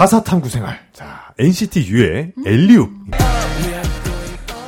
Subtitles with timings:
[0.00, 0.78] 가사 탐구 생활.
[0.94, 3.10] 자, NCT U의 엘리웁.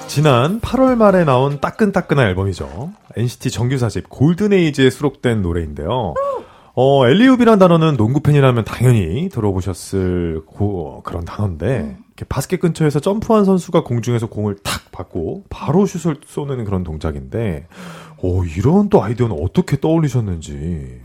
[0.07, 2.93] 지난 8월 말에 나온 따끈따끈한 앨범이죠.
[3.17, 6.13] NCT 정규 4집 골든에이지에 수록된 노래인데요.
[6.75, 13.85] 어, 엘리웁이란 단어는 농구 팬이라면 당연히 들어보셨을 고, 그런 단어인데, 이렇게 바스켓 근처에서 점프한 선수가
[13.85, 17.69] 공중에서 공을 탁 받고 바로 슛을 쏘는 그런 동작인데,
[18.19, 21.01] 오, 이런 또 아이디어는 어떻게 떠올리셨는지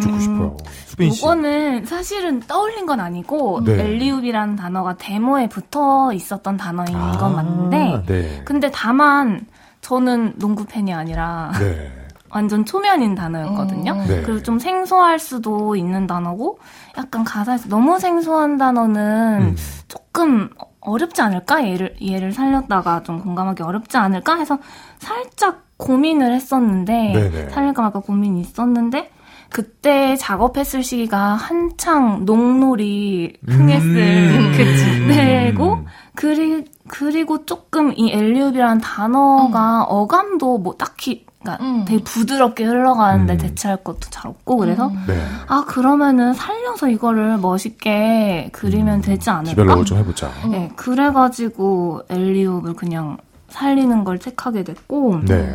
[0.00, 0.56] 듣고 싶어요.
[0.86, 1.20] 수빈 씨.
[1.20, 3.80] 이거는 사실은 떠올린 건 아니고 네.
[3.80, 8.42] 엘리웁이라는 단어가 데모에 붙어 있었던 단어인 아, 건 맞는데 네.
[8.44, 9.46] 근데 다만
[9.80, 11.90] 저는 농구 팬이 아니라 네.
[12.30, 13.92] 완전 초면인 단어였거든요.
[13.92, 14.04] 음.
[14.06, 14.22] 네.
[14.22, 16.58] 그리고 좀 생소할 수도 있는 단어고
[16.96, 19.56] 약간 가사에서 너무 생소한 단어는 음.
[19.88, 20.48] 조금
[20.82, 21.66] 어렵지 않을까?
[21.68, 24.36] 얘를, 얘를 살렸다가 좀 공감하기 어렵지 않을까?
[24.36, 24.58] 해서
[24.98, 27.50] 살짝 고민을 했었는데, 네네.
[27.50, 29.10] 살릴까 말까 고민이 있었는데,
[29.52, 34.52] 그때 작업했을 시기가 한창 농놀이 흥했을 음.
[34.56, 35.06] 그치.
[35.08, 35.78] 때고,
[36.14, 41.84] 그리, 그리고 조금 이 alley-oop이라는 단어가 어감도 뭐 딱히, 그러니까 음.
[41.86, 43.38] 되게 부드럽게 흘러가는데 음.
[43.38, 45.04] 대체할 것도 잘 없고, 그래서, 음.
[45.06, 45.22] 네.
[45.48, 49.50] 아, 그러면은 살려서 이거를 멋있게 그리면 되지 않을까?
[49.50, 50.30] develop을 좀 해보자.
[50.50, 53.18] 네, 그래가지고 alley-oop을 그냥
[53.50, 55.54] 살리는 걸 택하게 됐고, 네.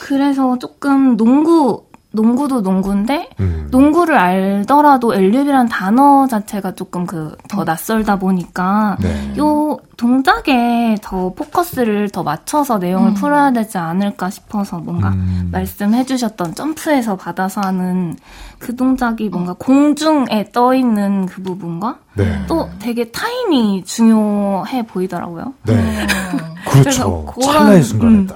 [0.00, 3.68] 그래서 조금 농구, 농구도 농구인데, 음.
[3.70, 9.34] 농구를 알더라도 엘리웁이란 단어 자체가 조금 그, 더 낯설다 보니까, 네.
[9.38, 13.14] 요 동작에 더 포커스를 더 맞춰서 내용을 음.
[13.14, 15.48] 풀어야 되지 않을까 싶어서 뭔가 음.
[15.52, 18.16] 말씀해주셨던 점프해서 받아서 하는
[18.58, 22.40] 그 동작이 뭔가 공중에 떠 있는 그 부분과 네.
[22.46, 25.52] 또 되게 타임이 중요해 보이더라고요.
[25.64, 25.74] 네.
[25.74, 26.38] 음.
[26.70, 27.26] 그렇죠.
[27.34, 28.34] 그래서 찰나의 그런- 순간이다.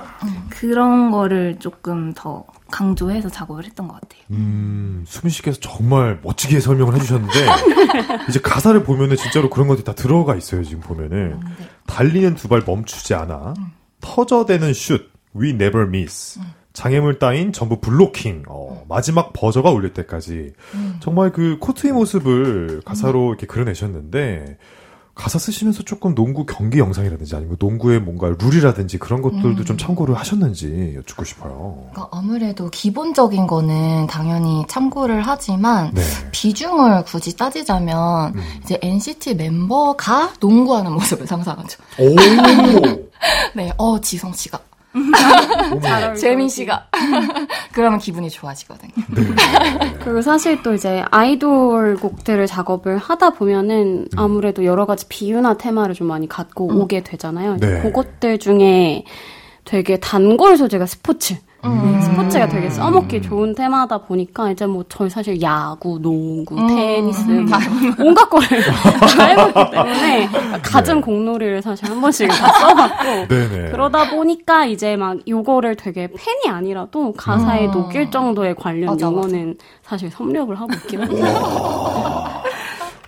[0.50, 4.20] 그런 거를 조금 더 강조해서 작업을 했던 것 같아요.
[4.32, 7.32] 음, 수민 씨께서 정말 멋지게 설명을 해주셨는데,
[8.28, 11.38] 이제 가사를 보면은 진짜로 그런 것들이 다 들어가 있어요, 지금 보면은.
[11.58, 11.66] 네.
[11.86, 13.54] 달리는 두 발 멈추지 않아.
[14.00, 15.10] 터져대는 슛.
[15.36, 16.40] We never miss.
[16.72, 18.44] 장애물 따윈 전부 블로킹.
[18.48, 20.52] 어, 마지막 버저가 울릴 때까지.
[20.74, 20.96] 음.
[21.00, 24.58] 정말 그 코트의 모습을 가사로 이렇게 그려내셨는데,
[25.14, 29.64] 가사 쓰시면서 조금 농구 경기 영상이라든지 아니면 농구의 뭔가 룰이라든지 그런 것들도 음.
[29.64, 31.86] 좀 참고를 하셨는지 여쭙고 싶어요.
[31.92, 36.02] 그러니까 아무래도 기본적인 거는 당연히 참고를 하지만 네.
[36.32, 38.42] 비중을 굳이 따지자면 음.
[38.64, 41.78] 이제 NCT 멤버가 농구하는 모습을 상상하죠.
[41.98, 42.16] 오!
[43.54, 44.58] 네, 어 지성 씨가.
[46.18, 46.88] 재민 씨가
[47.72, 48.92] 그러면 기분이 좋아지거든요.
[49.14, 49.94] 네.
[50.00, 56.06] 그리고 사실 또 이제 아이돌 곡들을 작업을 하다 보면은 아무래도 여러 가지 비유나 테마를 좀
[56.08, 57.56] 많이 갖고 오게 되잖아요.
[57.56, 57.80] 네.
[57.82, 59.04] 그것들 중에
[59.64, 61.36] 되게 단골 소재가 스포츠.
[61.64, 62.00] 음.
[62.00, 66.66] 스포츠가 되게 써먹기 좋은 테마다 보니까 이제 뭐 저희 사실 야구, 농구, 음.
[66.66, 67.58] 테니스 뭐
[68.00, 68.48] 온갖 거를
[69.16, 70.28] 다 해봤기 때문에
[70.62, 73.70] 갖은 공놀이를 사실 한 번씩 다 써봤고 네네.
[73.70, 77.70] 그러다 보니까 이제 막 요거를 되게 팬이 아니라도 가사에 음.
[77.70, 82.41] 녹일 정도의 관련 맞아, 용어는 사실 섭렵을 하고 있긴 합니다.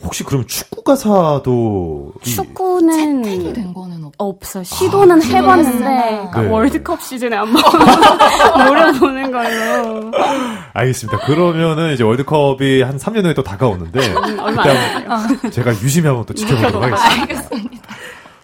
[0.05, 4.13] 혹시 그럼 축구 가사도 이- 축구는 팬이 된 거는 없.
[4.17, 4.63] 없어.
[4.63, 6.07] 시도는 해봤는데 했으나.
[6.31, 6.49] 그러니까 네.
[6.49, 7.63] 월드컵 시즌에 한번
[8.67, 10.13] 노려보는 걸로
[10.73, 11.19] 알겠습니다.
[11.27, 14.77] 그러면은 이제 월드컵이 한 3년 후에 또 다가오는데 얼마 그때
[15.09, 17.23] 안 한번 제가 유심히 한번 또 지켜보도록 하겠습니다.
[17.23, 17.95] 알겠습니다.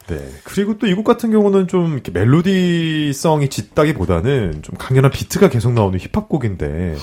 [0.09, 0.17] 네.
[0.43, 5.97] 그리고 또 이 곡 같은 경우는 좀 이렇게 멜로디성이 짙다기보다는 좀 강렬한 비트가 계속 나오는
[6.01, 6.97] 힙합 곡인데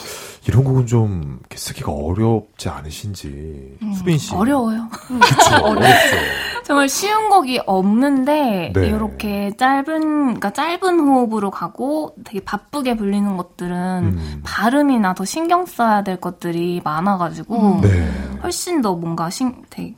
[0.48, 4.34] 이런 곡은 좀 쓰기가 어렵지 않으신지 수빈 씨.
[4.34, 4.88] 어려워요.
[4.92, 5.56] 그쵸.
[5.64, 6.16] 어렵죠.
[6.64, 8.88] 정말 쉬운 곡이 없는데 네.
[8.88, 14.42] 이렇게 짧은 그러니까 짧은 호흡으로 가고 되게 바쁘게 불리는 것들은 음.
[14.44, 18.10] 발음이나 더 신경 써야 될 것들이 많아가지고 네.
[18.44, 19.96] 훨씬 더 뭔가 신, 되게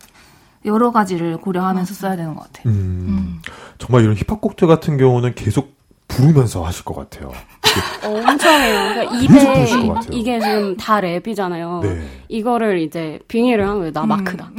[0.65, 2.73] 여러 가지를 고려하면서 써야 되는 것 같아요.
[2.73, 3.41] 음.
[3.77, 5.77] 정말 이런 힙합 곡들 같은 경우는 계속
[6.07, 7.31] 부르면서 하실 것 같아요.
[8.03, 8.91] 엄청 해요.
[8.93, 9.65] 그러니까 입에.
[10.11, 11.81] 이게 지금 다 랩이잖아요.
[11.81, 12.01] 네.
[12.27, 13.91] 이거를 이제 빙의를 한 거예요.
[13.91, 14.49] 나 마크다.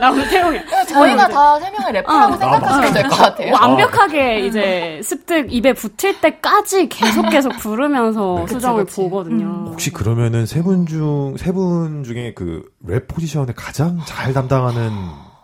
[0.00, 0.62] 나 서태웅이야.
[0.88, 3.52] 저희가 다 세 명의 래퍼라고 생각하시면 될것 같아요.
[3.52, 8.96] 완벽하게 이제 습득 입에 붙을 때까지 계속 계속 부르면서 그치, 수정을 그치.
[8.96, 9.66] 보거든요.
[9.70, 14.90] 혹시 그러면은 세 분 중, 세 분 중에 그 랩 포지션에 가장 잘 담당하는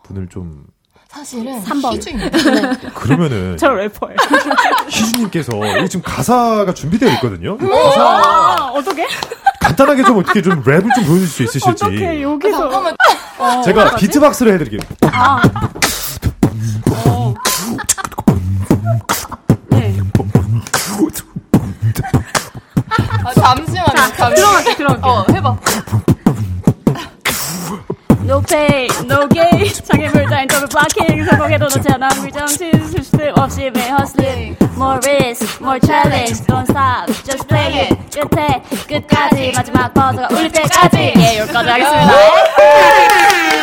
[0.05, 0.65] 분을 좀,
[1.19, 1.95] 사실은 삼 번.
[1.95, 2.91] 희주입니다.
[2.95, 4.17] 그러면은, 저 래퍼예요.
[4.89, 7.57] 희주님께서, 여기 지금 가사가 준비되어 있거든요?
[7.61, 7.69] 음.
[7.69, 9.05] 가사, 아, 어떻게?
[9.61, 11.85] 간단하게 좀 어떻게 좀 랩을 좀 보여줄 수 있으실지.
[11.85, 12.71] 어떻게 여기서?
[12.71, 12.97] 잠깐만.
[13.65, 14.81] 제가 비트박스를 해드릴게요.
[15.13, 15.43] 아.
[17.07, 17.35] 어.
[19.71, 19.97] 네.
[23.25, 23.87] 아, 잠시만요.
[23.95, 24.35] 잠시만.
[24.35, 25.09] 들어갈게, 들어갈게.
[25.09, 25.25] 어,
[31.87, 32.09] 않아.
[32.21, 34.57] 물정신 수습 없이 매 hustling?
[34.77, 36.43] More risk more challenge.
[36.47, 37.97] Don't stop just play it.
[38.13, 39.53] 끝에 끝까지.
[39.55, 41.13] 마지막 버즈가 울릴 때까지.
[41.17, 42.13] 예 여기까지 하겠습니다.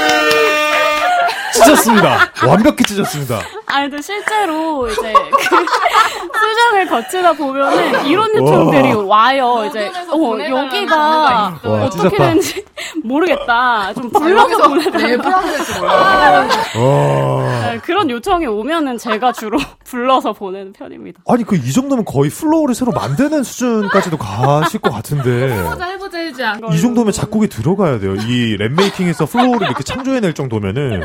[1.54, 2.18] 찢었습니다.
[2.48, 3.40] 완벽히 찢었습니다.
[3.68, 5.14] 아니 근데 실제로 이제
[5.50, 5.56] 그
[6.40, 9.66] 수정을 거치다 보면은 이런 요청들이 와요.
[9.70, 12.18] 이제 어, 여기가 와, 어떻게.
[12.18, 12.66] 되는지
[13.08, 13.94] 모르겠다.
[13.94, 15.08] 좀 불러서 보내달라.
[15.08, 16.48] 랩을 될지 몰라.
[16.78, 17.62] 와.
[17.72, 21.22] 네, 그런 요청이 오면은 제가 주로 불러서 보내는 편입니다.
[21.28, 26.60] 아니 그 이 정도면 거의 flow를 새로 만드는 수준까지도 가실 것 같은데 해보자 해보자 해보자.
[26.72, 28.16] 이 정도면 작곡이 들어가야 돼요.
[28.16, 31.02] 이 랩 making에서 flow를 이렇게 창조해낼 정도면은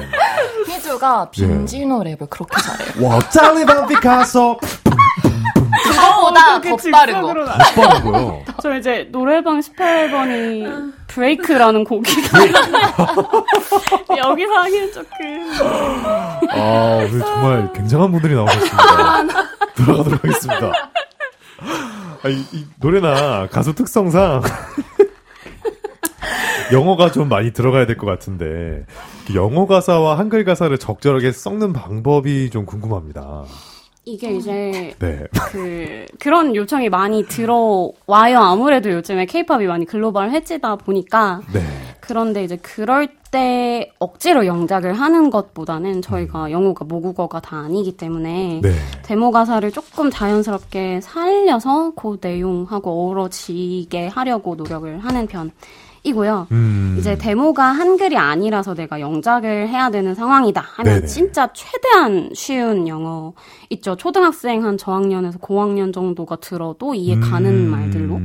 [0.67, 3.06] 희주가 빈지노 랩을 그렇게 잘해요.
[3.08, 4.58] 와 달리 반 피카소
[6.61, 6.77] 더.
[6.77, 8.43] 즉석으로 나- 빠르고요.
[8.62, 12.11] 저 이제 노래방 18번이 Break라는 곡이
[14.19, 15.53] 여기서 하기엔 조금
[16.51, 19.27] 아 오늘 정말 굉장한 분들이 나오셨습니다.
[19.75, 20.73] 들어가도록 하겠습니다.
[22.23, 24.43] 아, 이, 이 노래나 가수 특성상
[26.73, 28.85] 영어가 좀 많이 들어가야 될 것 같은데
[29.27, 33.45] 그 영어 가사와 한글 가사를 적절하게 섞는 방법이 좀 궁금합니다.
[34.05, 35.26] 이게 이제 네.
[35.52, 38.38] 그 그런 요청이 많이 들어와요.
[38.38, 41.61] 아무래도 요즘에 케이팝이 많이 글로벌 해지다 보니까 네.
[42.00, 48.73] 그런데 이제 그럴 때 억지로 영작을 하는 것보다는 저희가 영어가 모국어가 다 아니기 때문에 네.
[49.05, 55.53] 데모 가사를 조금 자연스럽게 살려서 그 내용하고 어우러지게 하려고 노력을 하는 편
[56.02, 56.47] 이고요.
[56.50, 56.97] 음.
[56.99, 61.06] 이제 데모가 한글이 아니라서 내가 영작을 해야 되는 상황이다 하면 네네.
[61.06, 63.35] 진짜 최대한 쉬운 영어
[63.70, 63.97] 있죠.
[63.97, 67.70] 초등학생 한 저학년에서 고학년 정도가 들어도 이해 가는 음.
[67.70, 68.20] 말들로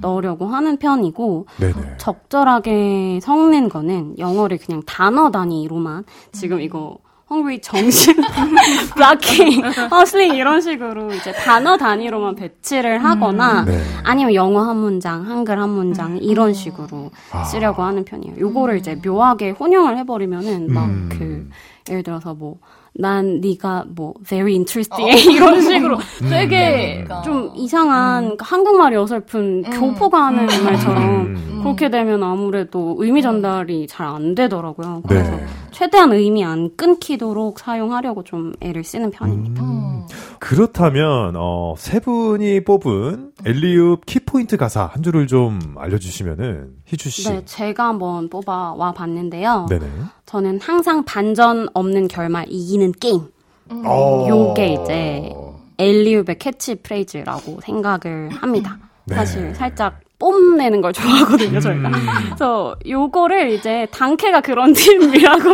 [0.00, 1.96] 넣으려고 하는 편이고 네네.
[1.98, 6.98] 적절하게 섞는 거는 영어를 그냥 단어 단위로만 지금 이거
[7.30, 8.14] hungry 정신
[8.94, 13.78] blocking hustling 이런 식으로 이제 단어 단위로만 배치를 하거나 네.
[14.02, 17.44] 아니면 영어 한 문장 한글 한 문장 이런 식으로 아.
[17.44, 18.36] 쓰려고 하는 편이에요.
[18.38, 21.08] 요거를 이제 묘하게 혼용을 해버리면은 막 음.
[21.12, 21.48] 그
[21.90, 22.58] 예를 들어서 뭐
[22.94, 25.98] 난 네가 뭐 very interesting 이런 식으로
[26.28, 27.22] 되게 그러니까.
[27.22, 31.60] 좀 이상한 그러니까 한국말이 어설픈 교포가 하는 말처럼 음.
[31.62, 35.02] 그렇게 되면 아무래도 의미 전달이 잘 안 되더라고요.
[35.06, 35.44] 그래서 네.
[35.70, 39.62] 최대한 의미 안 끊기도록 사용하려고 좀 애를 쓰는 편입니다.
[39.62, 40.06] 음.
[40.38, 47.30] 그렇다면 어, 세 분이 뽑은 엘리웁 키포인트 가사 한 줄을 좀 알려주시면은 희주 씨.
[47.30, 49.66] 네, 제가 한번 뽑아 와 봤는데요.
[49.68, 49.86] 네네.
[50.26, 53.28] 저는 항상 반전 없는 결말 이기는 게임.
[53.70, 54.26] 어.
[54.28, 55.32] 요게 이제
[55.78, 58.78] 엘리웁의 캐치 프레이즈라고 생각을 합니다.
[59.04, 59.14] 네.
[59.14, 61.90] 사실 살짝 뽐내는 걸 좋아하거든요, 저희가.
[62.24, 65.48] 그래서 요거를 이제 단케가 그런 팀이라고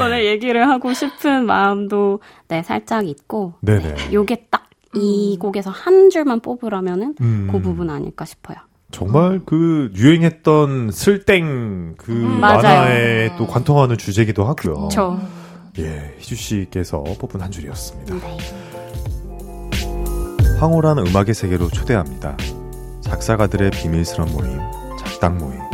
[0.00, 4.12] 오늘 얘기를 하고 싶은 마음도 네, 살짝 있고 네네.
[4.12, 7.48] 요게 딱 이 곡에서 한 줄만 뽑으라면은 음.
[7.50, 8.56] 그 부분 아닐까 싶어요.
[8.90, 12.62] 정말 그 유행했던 슬땡 그 맞아요.
[12.62, 14.88] 만화에 또 관통하는 주제기도 하고요.
[14.90, 15.18] 저
[15.78, 18.14] 예, 희주 씨께서 뽑은 한 줄이었습니다.
[18.14, 18.38] 네.
[20.58, 22.36] 황홀한 음악의 세계로 초대합니다.
[23.02, 24.58] 작사가들의 비밀스런 모임,
[24.98, 25.69] 작당 모임.